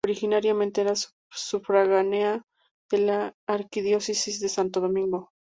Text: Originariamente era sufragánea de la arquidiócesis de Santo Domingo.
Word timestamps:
Originariamente 0.03 0.81
era 0.81 0.93
sufragánea 1.31 2.41
de 2.89 2.97
la 2.97 3.35
arquidiócesis 3.47 4.39
de 4.39 4.49
Santo 4.49 4.81
Domingo. 4.81 5.29